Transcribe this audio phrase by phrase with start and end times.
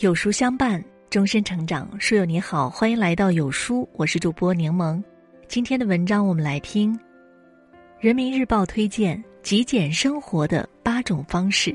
[0.00, 1.88] 有书相伴，终身成长。
[1.98, 5.02] 书友你好，欢迎来到有书，我是主播柠檬。
[5.48, 6.94] 今天的文章我们来听，
[7.98, 11.74] 《人民日报》推荐极简生活的八种方式。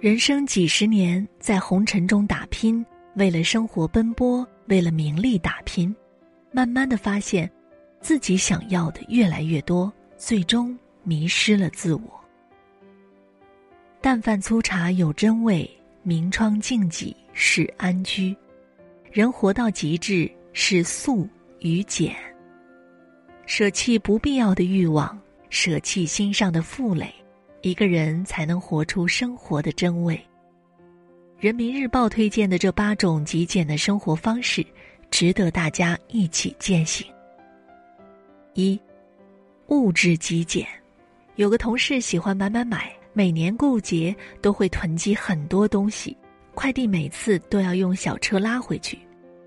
[0.00, 2.84] 人生几十年，在红尘中打拼，
[3.14, 5.94] 为了生活奔波，为了名利打拼，
[6.50, 7.48] 慢慢的发现，
[8.00, 12.20] 自己想要的越来越多，最终迷失了自我。
[14.00, 15.70] 淡饭粗茶有真味。
[16.06, 18.36] 明窗净几是安居，
[19.10, 21.26] 人活到极致是素
[21.60, 22.14] 与简。
[23.46, 25.18] 舍弃不必要的欲望，
[25.48, 27.10] 舍弃心上的负累，
[27.62, 30.20] 一个人才能活出生活的真味。
[31.38, 34.62] 人民日报推荐的这八种极简的生活方式，
[35.10, 37.06] 值得大家一起践行。
[38.52, 38.78] 一，
[39.68, 40.68] 物质极简。
[41.36, 42.92] 有个同事喜欢买买买。
[43.16, 46.16] 每年购物节都会囤积很多东西，
[46.52, 48.98] 快递每次都要用小车拉回去，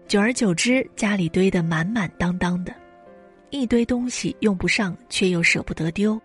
[0.07, 2.73] 久而久之家里堆得满满当当的，
[3.49, 6.17] 一堆东西用不上却又舍不得丢，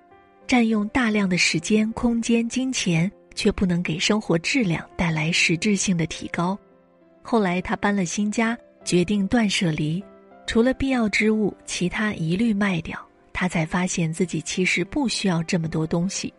[0.47, 6.57] 占用大量的时间、空间、金钱，却不能给生活质量带来实质性的提高。
[7.23, 10.01] 后来他搬了新家，决定断舍离，
[10.47, 12.97] 除了必要之物，其他一律卖掉。
[13.33, 16.33] 他才发现自己其实不需要这么多东西。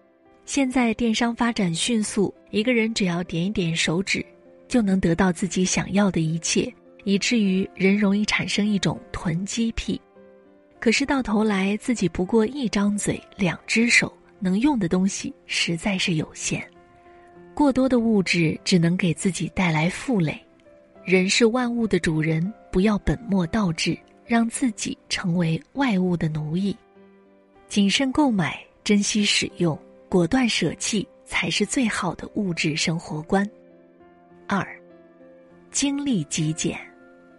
[0.45, 4.23] 现在电商发展迅速，一个人只要点一点手指，
[4.67, 6.71] 就能得到自己想要的一切，
[7.05, 9.99] 以至于人容易产生一种囤积癖。
[10.79, 16.61] 可是到头来，自己不过一张嘴、两只手，能用的东西实在是有限。
[17.53, 20.37] 过多的物质只能给自己带来负累。
[21.05, 26.75] 人是万物的主人，不要本末倒置，让自己成为外物的奴役。
[27.69, 29.79] 谨慎购买，珍惜使用。
[30.13, 33.49] 果断舍弃才是最好的物质生活观。
[34.45, 34.63] 二，
[35.71, 36.77] 精力极简。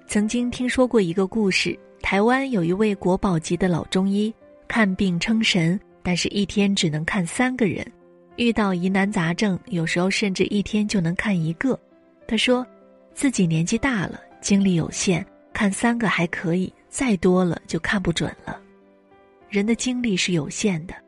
[0.08, 4.34] 曾经听说过一个故事：台湾有一位国宝级的老中医，
[4.66, 7.86] 看病称神，但是一天只能看三个人。
[8.34, 11.78] 遇到疑难杂症，有时候甚至一天就能看一个。
[12.26, 12.66] 他说，
[13.14, 18.60] 自己年纪大了，精力有限，看三个还可以，再多了就看不准了。
[19.48, 21.03] 人的精力是有限的。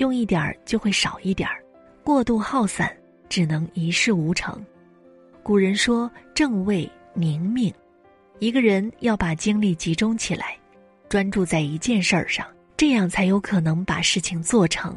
[0.00, 1.62] 用一点儿就会少一点儿，
[2.02, 2.90] 过度耗散
[3.28, 4.58] 只能一事无成。
[5.42, 7.70] 古人说“正位宁命”，
[8.40, 10.56] 一个人要把精力集中起来，
[11.10, 12.46] 专注在一件事儿上，
[12.78, 14.96] 这样才有可能把事情做成。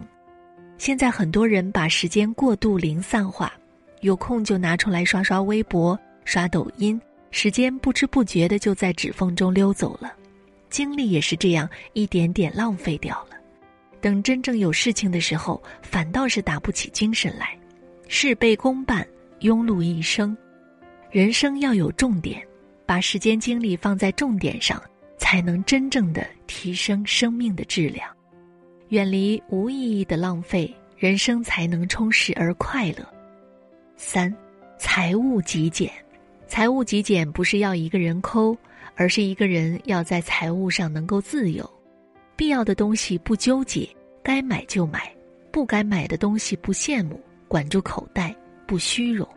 [0.77, 3.51] 现在很多人把时间过度零散化，
[3.99, 6.99] 有空就拿出来刷刷微博、刷抖音，
[7.29, 10.13] 时间不知不觉的就在指缝中溜走了，
[10.69, 13.32] 精力也是这样一点点浪费掉了。
[14.03, 17.57] 等真正有事情的时候，反倒是打不起精神来，
[18.09, 19.07] 事倍功半，
[19.39, 20.35] 庸碌一生。
[21.09, 22.45] 人生要有重点，
[22.85, 24.83] 把时间精力放在重点上，
[25.17, 28.05] 才能真正的提升生命的质量，
[28.89, 33.07] 远离无意义的浪费，人生才能充实而快乐。
[33.95, 34.35] 三，
[34.77, 35.89] 财务极简，
[36.45, 38.53] 财务极简不是要一个人抠，
[38.95, 41.63] 而是一个人要在财务上能够自由。
[42.35, 43.87] 必要的东西不纠结，
[44.23, 45.01] 该买就买；
[45.51, 48.35] 不该买的东西不羡慕，管住口袋，
[48.65, 49.27] 不虚荣。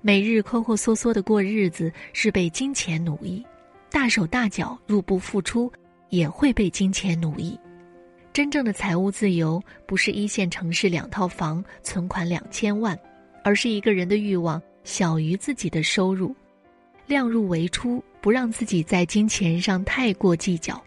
[0.00, 3.44] 每日抠抠缩缩的过日子是被金钱奴役，
[3.90, 5.70] 大手大脚入不敷出
[6.08, 7.58] 也会被金钱奴役。
[8.32, 12.98] 真正的财务自由不是一线城市两套房、存款两千万，
[13.44, 16.34] 而是一个人的欲望小于自己的收入，
[17.06, 20.82] 量入为出，不让自己在金钱上太过计较。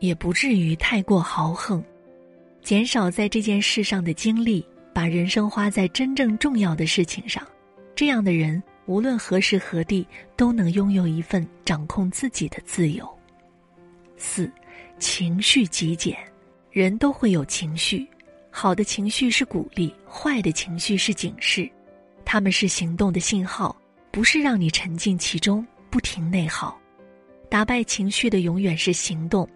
[0.00, 1.82] 也不至于太过豪横，
[2.62, 7.46] 减少在这件事上的精力，把人生花在真正重要的事情上。
[7.94, 10.06] 这样的人，无论何时何地，
[10.36, 13.08] 都能拥有一份掌控自己的自由。
[14.16, 14.50] 四，
[14.98, 16.16] 情绪极简。
[16.70, 18.08] 人都会有情绪，
[18.48, 21.68] 好的情绪是鼓励，坏的情绪是警示。
[22.24, 23.76] 他们是行动的信号，
[24.12, 26.78] 不是让你沉浸其中不停内耗。
[27.48, 29.48] 打败情绪的永远是行动。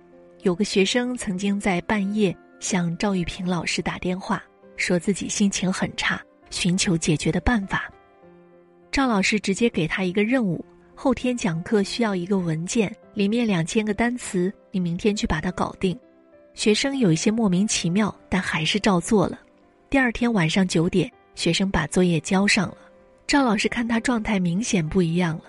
[0.45, 4.45] 有个学生曾经在半夜向赵玉平老师打电话，
[4.77, 6.21] 说自己心情很差，
[6.51, 7.91] 寻求解决的办法。
[8.93, 10.63] 赵老师直接给他一个任务：
[10.95, 15.99] 后天讲课需要一个文件，里面两千个单词，你明天去把它搞定。
[16.53, 19.41] 学生有一些莫名其妙，但还是照做了。
[19.89, 22.77] 第二天晚上九点，学生把作业交上了。
[23.27, 25.45] 赵老师看他状态明显不一样了，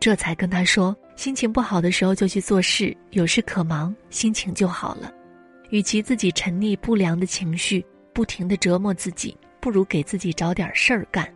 [0.00, 0.94] 这才跟他说。
[1.20, 5.12] 心情不好的时候就去做事，有事可忙，心情就好了。
[5.68, 7.84] 与其自己沉溺不良的情绪，
[8.14, 11.30] 不停的折磨自己，不如给自己找点事儿干。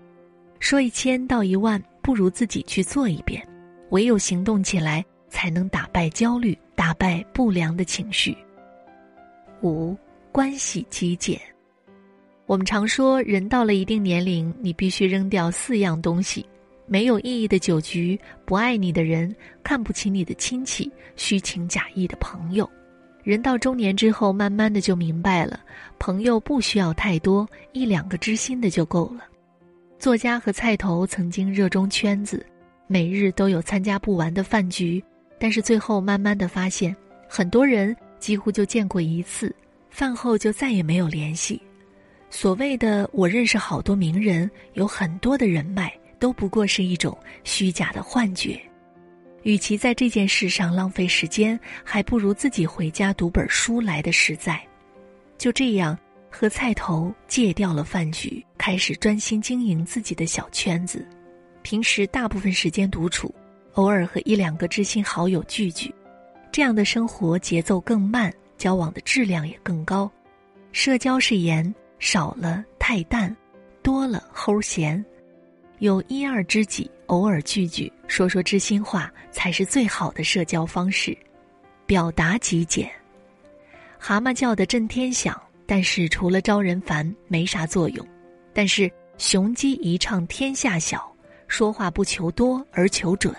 [0.58, 3.46] 说一千道一万，不如自己去做一遍。
[3.90, 8.34] 唯有行动起来，才能打败焦虑，打败不良的情绪。
[9.60, 9.94] 五、
[10.32, 11.38] 关系极简。
[12.46, 16.46] 我们常说，人到了一定年龄，你必须扔掉四样东西：
[16.86, 22.68] 没有意义的酒局，不爱你的人，看不起你的亲戚，虚情假意的朋友。
[23.22, 25.60] 人到中年之后，慢慢的就明白了，
[25.98, 29.24] 朋友不需要太多，一两个知心的就够了。
[29.98, 32.44] 作家和菜头曾经热衷圈子，
[32.86, 35.02] 每日都有参加不完的饭局，
[35.38, 36.94] 但是最后慢慢的发现，
[37.26, 39.54] 很多人几乎就见过一次，
[39.88, 41.58] 饭后就再也没有联系。
[42.28, 45.90] 所谓的我认识好多名人，有很多的人脉，
[46.24, 48.58] 都不过是一种虚假的幻觉。
[49.42, 54.58] 与其在这件事上浪费时间，还不如自己回家读本书来的实在。
[55.36, 55.98] 就这样，
[56.30, 61.06] 和菜头戒掉了饭局，开始专心经营自己的小圈子。
[61.60, 63.30] 平时大部分时间独处，
[63.74, 65.94] 偶尔和一两个知心好友聚聚。
[66.50, 70.10] 这样的生活节奏更慢，交往的质量也更高。
[70.72, 73.36] 社交是盐，少了太淡，
[73.82, 75.04] 多了齁咸。
[75.80, 81.16] 有一二知己，偶尔聚聚，说说知心话，才是最好的社交方式。
[81.84, 82.90] 表达极简，
[83.98, 88.06] 蛤蟆叫的震天响，但是除了招人烦，没啥作用。
[88.52, 91.12] 但是雄鸡一唱天下晓，
[91.48, 93.34] 说话不求多而求准，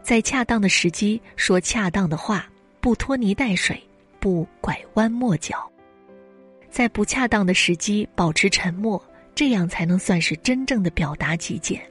[0.00, 2.46] 在恰当的时机说恰当的话，
[2.80, 3.82] 不拖泥带水，
[4.20, 5.70] 不拐弯抹角，
[6.70, 9.02] 在不恰当的时机保持沉默。
[9.34, 11.82] 这样才能算是真正的表达极简。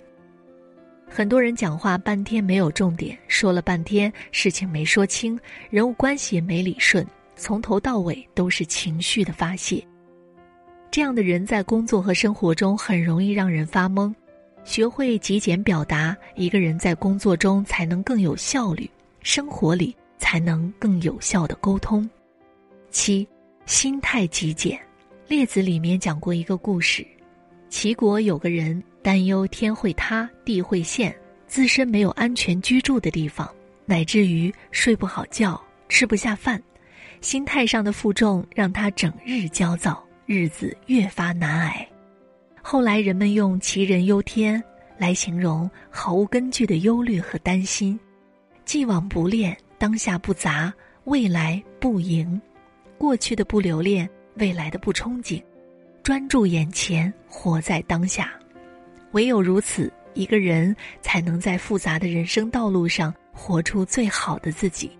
[1.07, 7.05] 很多人讲话半天没有重点，说了半天事情没说清，人物关系也没理顺，
[7.35, 9.85] 从头到尾都是情绪的发泄。
[10.89, 14.13] 这样的人在工作和生活中很容易让人发懵。
[14.63, 18.89] 学会极简表达，一个人在工作中才能更有效率，
[19.21, 22.09] 生活里才能更有效的沟通。
[22.89, 23.27] 七，
[23.65, 24.79] 心态极简。
[25.27, 27.05] 列子里面讲过一个故事。
[27.73, 31.13] 齐国有个人担忧天会塌地会陷，
[31.47, 33.51] 自身没有安全居住的地方，
[33.83, 35.59] 乃至于睡不好觉、
[35.89, 36.61] 吃不下饭，
[37.19, 41.85] 心态上的负重让他整日焦躁，日子越发难挨。
[42.61, 44.63] 后来人们用“杞人忧天”
[44.95, 47.99] 来形容毫无根据的忧虑和担心，
[48.65, 50.71] 既往不恋，当下不杂，
[51.05, 52.39] 未来不迎，
[52.99, 55.41] 过去的不留恋，未来的不憧憬。
[56.03, 58.33] 专注眼前，活在当下，
[59.13, 64.91] 唯有如此，一个人才能在复杂的人生道路上活出最好的自己。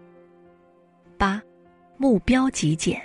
[1.17, 1.43] 八，
[1.97, 3.01] 目标极简。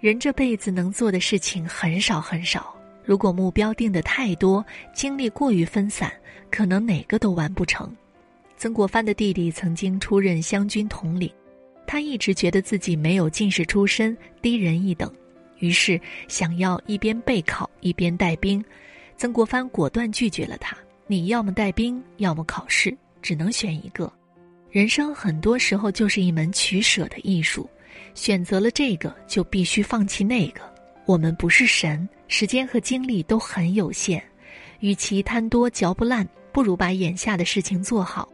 [0.00, 4.64] 人这辈子能做的事情很少很少，如果目标定的太多，
[4.94, 6.10] 精力过于分散，
[6.50, 7.94] 可能哪个都完不成。
[8.56, 11.30] 曾国藩的弟弟曾经出任湘军统领，
[11.86, 15.12] 他一直觉得自己没有进士出身，低人一等。
[15.62, 18.62] 于是，想要一边备考一边带兵，
[19.16, 20.76] 曾国藩果断拒绝了他。
[21.06, 22.92] 你要么带兵，要么考试，
[23.22, 24.12] 只能选一个。
[24.72, 27.70] 人生很多时候就是一门取舍的艺术，
[28.12, 30.62] 选择了这个就必须放弃那个。
[31.06, 34.20] 我们不是神，时间和精力都很有限，
[34.80, 38.28] 与其贪多嚼不烂，不如把眼下的事情做好。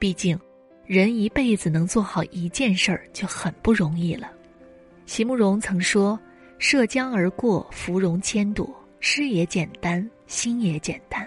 [0.00, 0.36] 毕竟，
[0.84, 4.32] 人一辈子能做好一件事儿就很不容易了。
[5.06, 6.18] 席慕容曾说。
[6.62, 11.26] 涉江而过，芙蓉千朵，诗也简单，心也简单。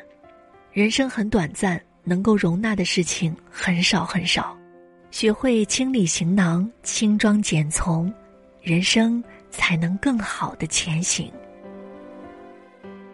[0.72, 4.58] 人生很短暂，能够容纳的事情很少很少。
[5.12, 8.12] 学会清理行囊，轻装简从，
[8.62, 11.30] 人生才能更好的前行。